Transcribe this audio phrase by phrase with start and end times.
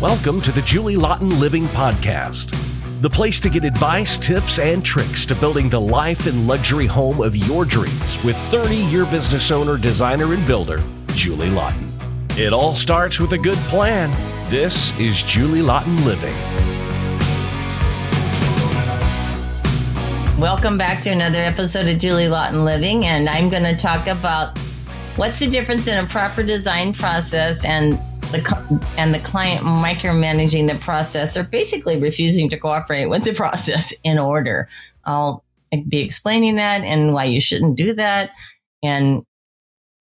[0.00, 2.56] Welcome to the Julie Laughton Living Podcast,
[3.02, 7.20] the place to get advice, tips, and tricks to building the life and luxury home
[7.20, 11.90] of your dreams with 30 year business owner, designer, and builder, Julie Laughton.
[12.38, 14.10] It all starts with a good plan.
[14.48, 16.34] This is Julie Laughton Living.
[20.40, 24.56] Welcome back to another episode of Julie Laughton Living, and I'm going to talk about
[25.16, 28.00] what's the difference in a proper design process and
[28.32, 33.92] the and the client micromanaging the process or basically refusing to cooperate with the process
[34.04, 34.68] in order.
[35.04, 35.44] I'll
[35.88, 38.30] be explaining that and why you shouldn't do that
[38.82, 39.22] and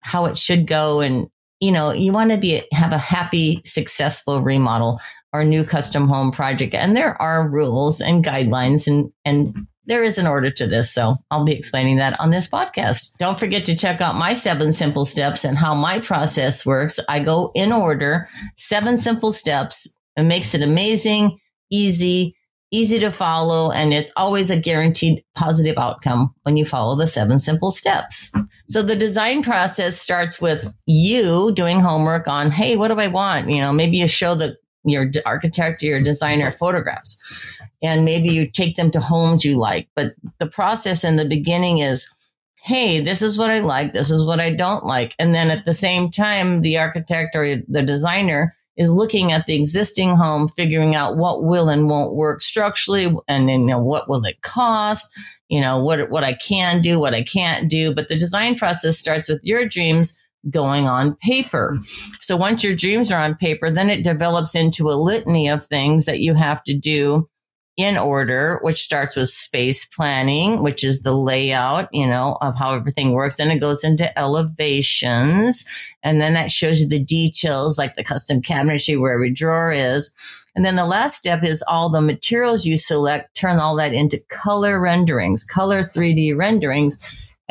[0.00, 1.28] how it should go and
[1.60, 5.00] you know you want to be have a happy successful remodel
[5.32, 10.18] or new custom home project and there are rules and guidelines and and there is
[10.18, 10.92] an order to this.
[10.92, 13.16] So I'll be explaining that on this podcast.
[13.18, 17.00] Don't forget to check out my seven simple steps and how my process works.
[17.08, 19.96] I go in order, seven simple steps.
[20.16, 21.38] It makes it amazing,
[21.70, 22.36] easy,
[22.70, 27.38] easy to follow, and it's always a guaranteed positive outcome when you follow the seven
[27.38, 28.32] simple steps.
[28.68, 33.50] So the design process starts with you doing homework on, hey, what do I want?
[33.50, 37.60] You know, maybe you show the your architect or your designer photographs.
[37.82, 41.78] And maybe you take them to homes you like but the process in the beginning
[41.78, 42.12] is
[42.62, 45.14] hey this is what i like this is what i don't like.
[45.18, 49.54] And then at the same time the architect or the designer is looking at the
[49.54, 54.08] existing home figuring out what will and won't work structurally and then you know what
[54.08, 55.12] will it cost?
[55.48, 57.94] You know what what i can do what i can't do.
[57.94, 60.18] But the design process starts with your dreams
[60.50, 61.78] going on paper.
[62.20, 66.06] So once your dreams are on paper, then it develops into a litany of things
[66.06, 67.28] that you have to do
[67.76, 72.74] in order, which starts with space planning, which is the layout, you know, of how
[72.74, 73.38] everything works.
[73.38, 75.64] Then it goes into elevations.
[76.02, 80.12] And then that shows you the details, like the custom cabinetry where every drawer is.
[80.54, 84.22] And then the last step is all the materials you select, turn all that into
[84.28, 86.98] color renderings, color 3D renderings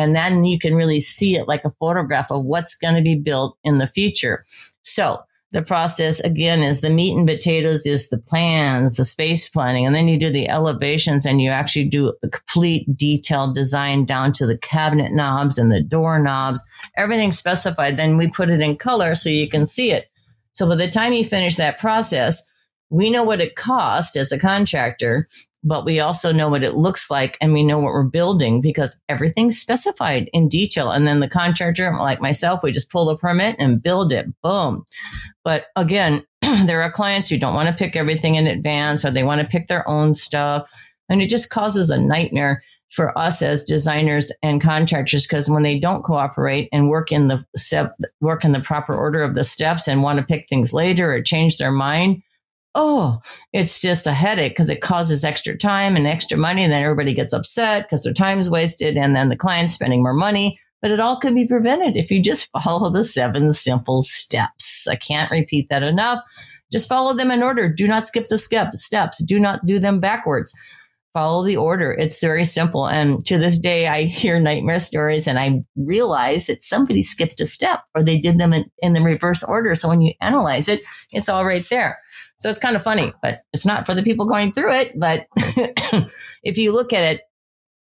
[0.00, 3.14] and then you can really see it like a photograph of what's going to be
[3.14, 4.46] built in the future.
[4.82, 5.20] So
[5.52, 9.94] the process again is the meat and potatoes is the plans, the space planning, and
[9.94, 14.46] then you do the elevations and you actually do the complete detailed design down to
[14.46, 16.62] the cabinet knobs and the door knobs,
[16.96, 17.96] everything specified.
[17.96, 20.06] Then we put it in color so you can see it.
[20.52, 22.48] So by the time you finish that process,
[22.88, 25.28] we know what it cost as a contractor
[25.62, 29.00] but we also know what it looks like and we know what we're building because
[29.08, 30.90] everything's specified in detail.
[30.90, 34.26] And then the contractor, like myself, we just pull the permit and build it.
[34.42, 34.84] Boom.
[35.44, 39.22] But again, there are clients who don't want to pick everything in advance or they
[39.22, 40.70] want to pick their own stuff.
[41.08, 45.78] And it just causes a nightmare for us as designers and contractors because when they
[45.78, 49.86] don't cooperate and work in the step, work in the proper order of the steps
[49.86, 52.22] and want to pick things later or change their mind,
[52.74, 53.20] oh,
[53.52, 56.62] it's just a headache because it causes extra time and extra money.
[56.62, 58.96] And then everybody gets upset because their time's wasted.
[58.96, 60.58] And then the client's spending more money.
[60.82, 64.86] But it all can be prevented if you just follow the seven simple steps.
[64.88, 66.20] I can't repeat that enough.
[66.72, 67.68] Just follow them in order.
[67.68, 69.24] Do not skip the steps.
[69.24, 70.56] Do not do them backwards.
[71.12, 71.90] Follow the order.
[71.92, 72.86] It's very simple.
[72.86, 77.46] And to this day, I hear nightmare stories and I realize that somebody skipped a
[77.46, 79.74] step or they did them in, in the reverse order.
[79.74, 80.82] So when you analyze it,
[81.12, 81.98] it's all right there.
[82.40, 84.98] So it's kind of funny, but it's not for the people going through it.
[84.98, 85.26] But
[86.42, 87.20] if you look at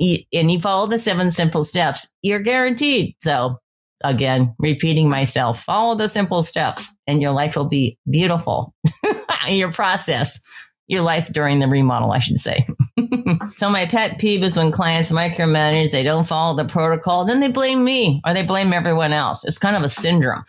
[0.00, 3.14] it and you follow the seven simple steps, you're guaranteed.
[3.20, 3.58] So
[4.02, 8.74] again, repeating myself, follow the simple steps and your life will be beautiful.
[9.48, 10.40] your process,
[10.86, 12.66] your life during the remodel, I should say.
[13.56, 17.48] so my pet peeve is when clients micromanage, they don't follow the protocol, then they
[17.48, 19.44] blame me or they blame everyone else.
[19.44, 20.44] It's kind of a syndrome.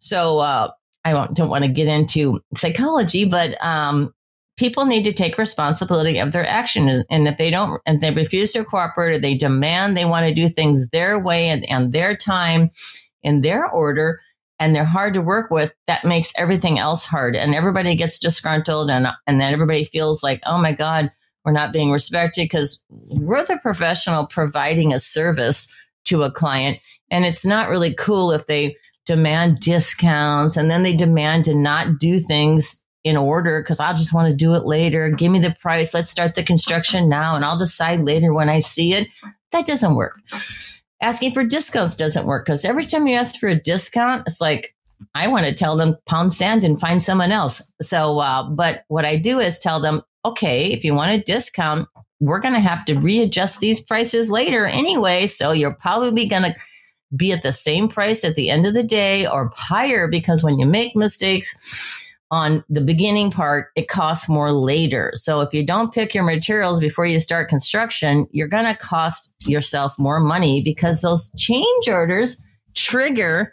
[0.00, 0.70] So, uh,
[1.04, 4.12] I don't want to get into psychology, but um,
[4.56, 7.04] people need to take responsibility of their actions.
[7.10, 10.34] And if they don't, and they refuse to cooperate or they demand they want to
[10.34, 12.70] do things their way and, and their time
[13.22, 14.20] in their order,
[14.58, 17.34] and they're hard to work with, that makes everything else hard.
[17.34, 21.10] And everybody gets disgruntled and, and then everybody feels like, oh my God,
[21.44, 26.78] we're not being respected because we're the professional providing a service to a client.
[27.10, 28.76] And it's not really cool if they
[29.06, 34.12] demand discounts and then they demand to not do things in order because I just
[34.12, 35.10] want to do it later.
[35.10, 35.94] Give me the price.
[35.94, 39.08] Let's start the construction now and I'll decide later when I see it.
[39.52, 40.18] That doesn't work.
[41.02, 44.74] Asking for discounts doesn't work because every time you ask for a discount, it's like,
[45.14, 47.72] I want to tell them pound sand and find someone else.
[47.80, 51.88] So, uh, but what I do is tell them, okay, if you want a discount,
[52.20, 55.26] we're going to have to readjust these prices later anyway.
[55.26, 56.54] So you're probably going to
[57.16, 60.58] be at the same price at the end of the day or higher because when
[60.58, 65.10] you make mistakes, on the beginning part, it costs more later.
[65.14, 69.34] So if you don't pick your materials before you start construction, you're going to cost
[69.46, 72.40] yourself more money because those change orders
[72.76, 73.52] trigger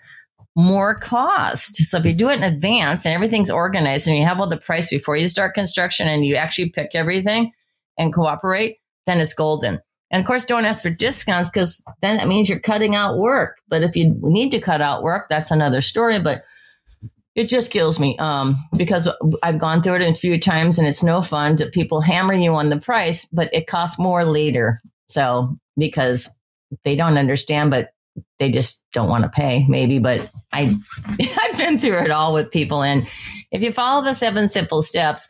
[0.56, 1.76] more cost.
[1.76, 4.58] So if you do it in advance and everything's organized and you have all the
[4.58, 7.52] price before you start construction and you actually pick everything
[7.98, 9.80] and cooperate, then it's golden.
[10.10, 13.58] And of course, don't ask for discounts because then that means you're cutting out work.
[13.68, 16.20] But if you need to cut out work, that's another story.
[16.20, 16.44] But
[17.36, 19.10] it just kills me um, because
[19.44, 22.54] I've gone through it a few times and it's no fun to people hammer you
[22.54, 24.80] on the price, but it costs more later.
[25.08, 26.36] So because
[26.84, 27.92] they don't understand, but
[28.40, 30.76] they just don't want to pay maybe but i
[31.38, 33.08] i've been through it all with people and
[33.52, 35.30] if you follow the seven simple steps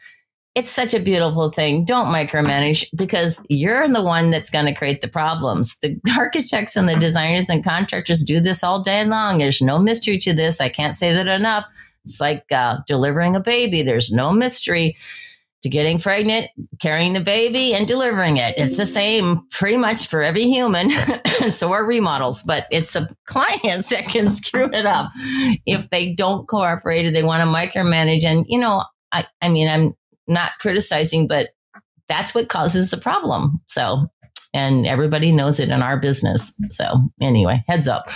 [0.58, 5.02] it's such a beautiful thing don't micromanage because you're the one that's going to create
[5.02, 9.62] the problems the architects and the designers and contractors do this all day long there's
[9.62, 11.66] no mystery to this i can't say that enough
[12.04, 14.96] it's like uh, delivering a baby there's no mystery
[15.64, 16.50] to getting pregnant,
[16.80, 18.54] carrying the baby, and delivering it.
[18.58, 20.92] It's the same pretty much for every human.
[21.42, 25.12] and so are remodels, but it's the clients that can screw it up
[25.66, 28.24] if they don't cooperate or they want to micromanage.
[28.24, 29.96] And, you know, I, I mean, I'm
[30.28, 31.50] not criticizing, but
[32.08, 33.62] that's what causes the problem.
[33.68, 34.08] So,
[34.54, 36.56] and everybody knows it in our business.
[36.70, 38.10] So, anyway, heads up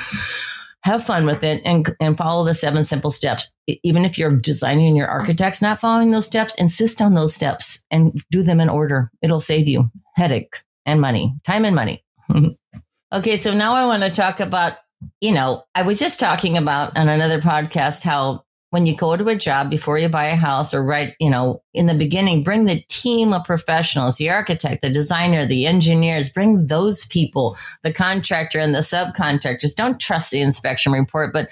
[0.84, 3.56] have fun with it and, and follow the seven simple steps.
[3.84, 8.20] Even if you're designing your architect's not following those steps, insist on those steps and
[8.32, 9.12] do them in order.
[9.22, 10.56] It'll save you headache
[10.86, 12.04] and money, time and money.
[13.14, 14.74] okay, so now I want to talk about,
[15.20, 19.28] you know, I was just talking about on another podcast how when you go to
[19.28, 22.66] a job before you buy a house or right, you know, in the beginning, bring
[22.66, 28.60] the team of professionals, the architect, the designer, the engineers, bring those people, the contractor
[28.60, 29.76] and the subcontractors.
[29.76, 31.34] Don't trust the inspection report.
[31.34, 31.50] But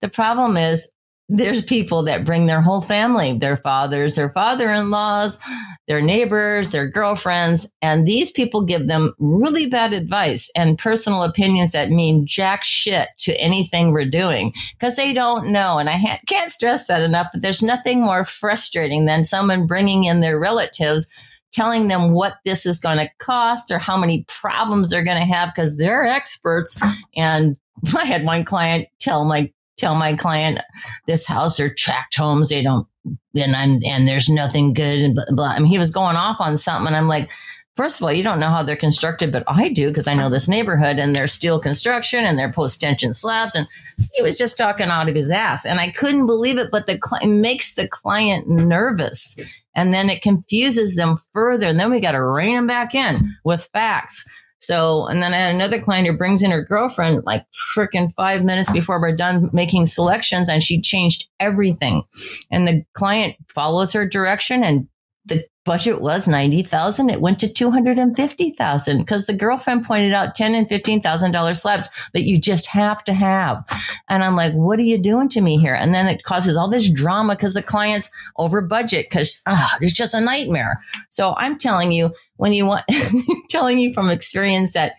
[0.00, 0.90] the problem is
[1.32, 5.38] there's people that bring their whole family, their fathers, their father-in-laws,
[5.86, 11.70] their neighbors, their girlfriends, and these people give them really bad advice and personal opinions
[11.70, 15.78] that mean jack shit to anything we're doing because they don't know.
[15.78, 20.04] And I ha- can't stress that enough, but there's nothing more frustrating than someone bringing
[20.04, 21.08] in their relatives
[21.52, 25.24] telling them what this is going to cost or how many problems they're going to
[25.24, 26.80] have because they're experts.
[27.16, 27.56] And
[27.96, 30.60] I had one client tell my tell my client
[31.06, 32.50] this house are tract homes.
[32.50, 32.86] They don't,
[33.34, 35.00] and I'm, and there's nothing good.
[35.00, 35.46] And blah, blah.
[35.46, 36.86] I mean, he was going off on something.
[36.86, 37.30] And I'm like,
[37.74, 40.28] first of all, you don't know how they're constructed, but I do because I know
[40.28, 43.54] this neighborhood and they're steel construction and they're post tension slabs.
[43.54, 43.66] And
[44.14, 45.64] he was just talking out of his ass.
[45.64, 49.36] And I couldn't believe it, but the cl- makes the client nervous.
[49.74, 51.68] And then it confuses them further.
[51.68, 54.24] And then we got to rein them back in with facts.
[54.60, 57.46] So, and then I had another client who brings in her girlfriend like
[57.76, 62.02] freaking five minutes before we're done making selections and she changed everything.
[62.50, 64.86] And the client follows her direction and
[65.30, 67.08] the budget was 90,000.
[67.08, 72.38] It went to 250,000 because the girlfriend pointed out 10 and $15,000 slabs that you
[72.38, 73.64] just have to have.
[74.08, 75.74] And I'm like, what are you doing to me here?
[75.74, 79.92] And then it causes all this drama because the client's over budget because ah, it's
[79.92, 80.80] just a nightmare.
[81.08, 82.84] So I'm telling you, when you want,
[83.48, 84.94] telling you from experience that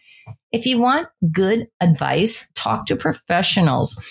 [0.51, 4.01] if you want good advice, talk to professionals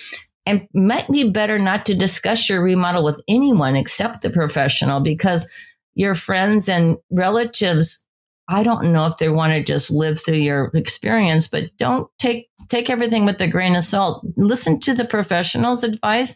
[0.47, 5.51] and might be better not to discuss your remodel with anyone except the professional because
[5.95, 8.07] your friends and relatives
[8.51, 12.51] I don't know if they want to just live through your experience, but don't take
[12.69, 14.27] take everything with a grain of salt.
[14.37, 16.35] Listen to the professionals' advice,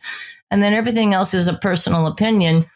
[0.48, 2.66] and then everything else is a personal opinion.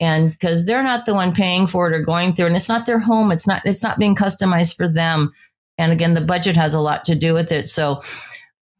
[0.00, 2.86] And because they're not the one paying for it or going through, and it's not
[2.86, 5.32] their home, it's not it's not being customized for them.
[5.76, 7.68] And again, the budget has a lot to do with it.
[7.68, 8.00] So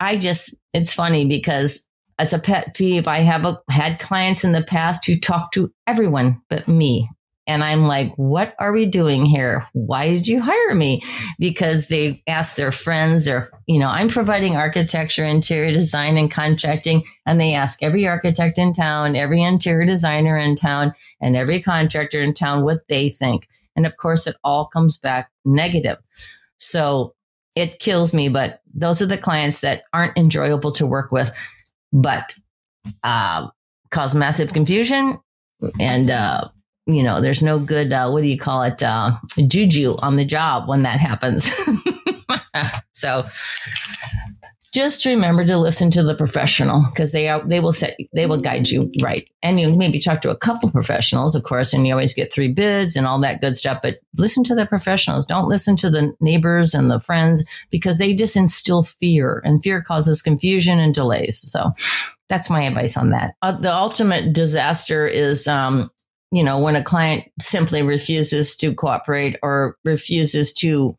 [0.00, 1.86] I just it's funny because
[2.18, 3.06] it's a pet peeve.
[3.06, 7.10] I have a, had clients in the past who talk to everyone but me
[7.48, 9.66] and I'm like, what are we doing here?
[9.72, 11.00] Why did you hire me?
[11.38, 17.04] Because they asked their friends, their, you know, I'm providing architecture, interior design, and contracting.
[17.24, 22.20] And they ask every architect in town, every interior designer in town, and every contractor
[22.22, 23.48] in town what they think.
[23.74, 25.96] And of course, it all comes back negative.
[26.58, 27.14] So
[27.56, 31.34] it kills me, but those are the clients that aren't enjoyable to work with,
[31.94, 32.34] but
[33.02, 33.48] uh,
[33.90, 35.18] cause massive confusion
[35.80, 36.48] and uh,
[36.88, 39.12] you know, there's no good, uh, what do you call it, uh,
[39.46, 41.48] juju on the job when that happens.
[42.92, 43.24] so
[44.72, 48.40] just remember to listen to the professional because they are they will set they will
[48.40, 51.92] guide you right and you maybe talk to a couple professionals of course and you
[51.94, 55.48] always get three bids and all that good stuff but listen to the professionals don't
[55.48, 60.20] listen to the neighbors and the friends because they just instill fear and fear causes
[60.20, 61.72] confusion and delays so
[62.28, 63.34] that's my advice on that.
[63.42, 65.90] Uh, the ultimate disaster is, um,
[66.30, 70.96] you know, when a client simply refuses to cooperate or refuses to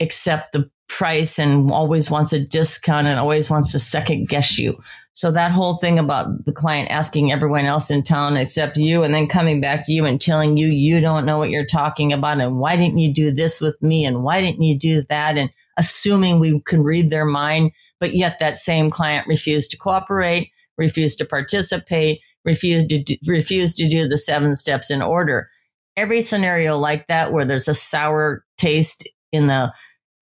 [0.00, 4.78] accept the price and always wants a discount and always wants to second guess you.
[5.12, 9.12] So that whole thing about the client asking everyone else in town except you and
[9.12, 12.40] then coming back to you and telling you you don't know what you're talking about
[12.40, 15.50] and why didn't you do this with me and why didn't you do that and
[15.76, 21.18] assuming we can read their mind but yet that same client refused to cooperate, refused
[21.18, 25.48] to participate, refused to do, to do the seven steps in order.
[25.96, 29.72] Every scenario like that where there's a sour taste in the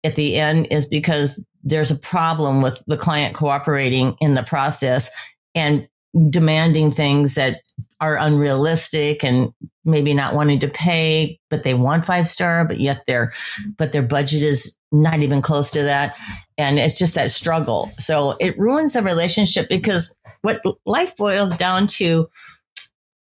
[0.05, 5.11] at the end is because there's a problem with the client cooperating in the process
[5.55, 5.89] and
[6.31, 7.61] demanding things that
[8.01, 9.53] are unrealistic and
[9.85, 13.33] maybe not wanting to pay but they want five star but yet their
[13.77, 16.17] but their budget is not even close to that.
[16.59, 17.93] And it's just that struggle.
[17.99, 22.29] So it ruins the relationship because what life boils down to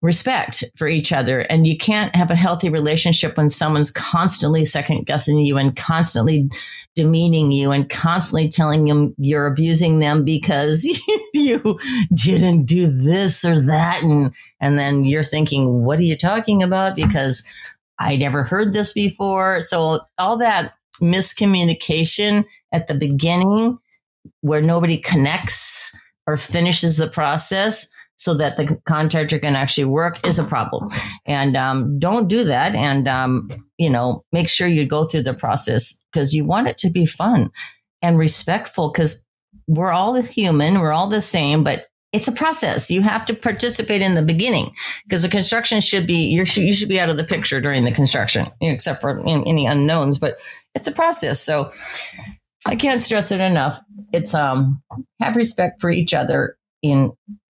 [0.06, 1.42] respect for each other.
[1.42, 6.50] And you can't have a healthy relationship when someone's constantly second guessing you and constantly
[6.96, 10.86] demeaning you and constantly telling them you're abusing them because
[11.34, 11.78] you
[12.14, 14.02] didn't do this or that.
[14.02, 16.96] And, and then you're thinking, what are you talking about?
[16.96, 17.44] Because
[18.00, 19.62] I never heard this before.
[19.62, 23.78] So all that miscommunication at the beginning
[24.42, 25.92] where nobody connects
[26.28, 30.90] or finishes the process so that the contractor can actually work is a problem.
[31.26, 32.76] And um, don't do that.
[32.76, 36.78] And, um, you know, make sure you go through the process because you want it
[36.80, 37.52] to be fun
[38.02, 39.26] and respectful because
[39.68, 42.90] we're all human, we're all the same, but it's a process.
[42.90, 46.72] You have to participate in the beginning because the construction should be you should, you
[46.72, 50.18] should be out of the picture during the construction, except for any unknowns.
[50.18, 50.38] But
[50.76, 51.74] it's a process, so
[52.66, 53.82] I can't stress it enough.
[54.14, 54.82] It's um
[55.20, 57.12] have respect for each other in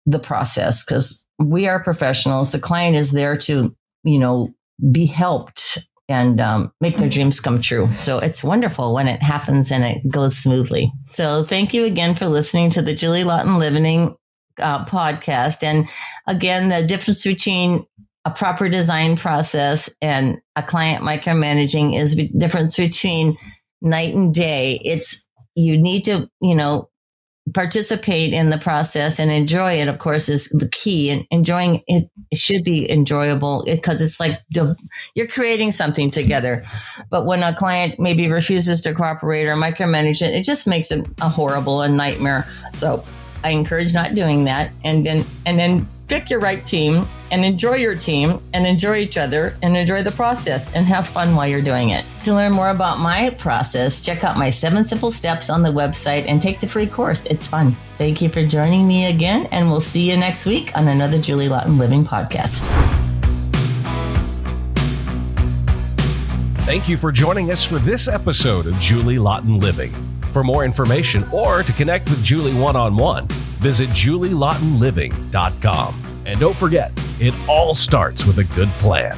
[0.09, 2.51] the process because we are professionals.
[2.51, 4.53] The client is there to, you know,
[4.91, 7.87] be helped and um, make their dreams come true.
[8.01, 10.91] So it's wonderful when it happens and it goes smoothly.
[11.11, 14.15] So thank you again for listening to the Julie Laughton Living
[14.59, 15.63] uh, podcast.
[15.63, 15.87] And
[16.27, 17.85] again, the difference between
[18.25, 23.37] a proper design process and a client micromanaging is the difference between
[23.81, 24.81] night and day.
[24.83, 25.25] It's
[25.55, 26.89] you need to, you know,
[27.53, 31.09] participate in the process and enjoy it, of course, is the key.
[31.09, 36.63] And enjoying it, should be enjoyable because it's like you're creating something together.
[37.09, 41.07] But when a client maybe refuses to cooperate or micromanage it, it just makes it
[41.21, 42.47] a horrible a nightmare.
[42.75, 43.03] So
[43.43, 44.71] I encourage not doing that.
[44.83, 49.17] And then and then pick your right team and enjoy your team and enjoy each
[49.17, 52.03] other and enjoy the process and have fun while you're doing it.
[52.23, 56.25] To learn more about my process, check out my seven simple steps on the website
[56.27, 57.27] and take the free course.
[57.27, 57.75] It's fun.
[57.97, 61.47] Thank you for joining me again, and we'll see you next week on another Julie
[61.47, 62.67] Laughton Living podcast.
[66.65, 69.93] Thank you for joining us for this episode of Julie Laughton Living.
[70.31, 73.27] For more information or to connect with Julie one on one,
[73.59, 75.95] visit julielaughtonliving.com.
[76.25, 79.17] And don't forget, it all starts with a good plan.